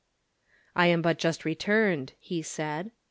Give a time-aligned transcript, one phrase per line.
[0.75, 2.89] "I am but just returned," he said.